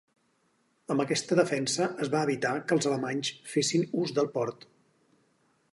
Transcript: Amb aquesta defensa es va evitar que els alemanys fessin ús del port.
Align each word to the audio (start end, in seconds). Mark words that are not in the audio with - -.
Amb 0.95 1.03
aquesta 1.03 1.37
defensa 1.39 1.89
es 2.05 2.11
va 2.15 2.23
evitar 2.29 2.55
que 2.71 2.77
els 2.77 2.89
alemanys 2.93 3.31
fessin 3.53 3.85
ús 4.05 4.17
del 4.21 4.33
port. 4.39 4.67